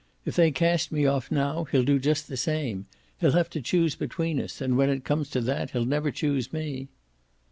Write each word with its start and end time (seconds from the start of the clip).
If 0.25 0.35
they 0.35 0.49
cast 0.49 0.91
me 0.91 1.05
off 1.05 1.29
now 1.29 1.65
he'll 1.65 1.83
do 1.83 1.99
just 1.99 2.27
the 2.27 2.35
same. 2.35 2.87
He'll 3.19 3.33
have 3.33 3.51
to 3.51 3.61
choose 3.61 3.93
between 3.93 4.41
us, 4.41 4.59
and 4.59 4.75
when 4.75 4.89
it 4.89 5.03
comes 5.05 5.29
to 5.29 5.41
that 5.41 5.69
he'll 5.69 5.85
never 5.85 6.09
choose 6.09 6.51
me." 6.51 6.87